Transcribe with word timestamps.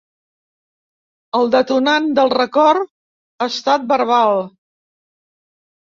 El 1.39 1.51
detonant 1.57 2.09
del 2.19 2.33
record 2.37 2.89
ha 2.89 3.49
estat 3.53 3.89
verbal. 3.95 4.45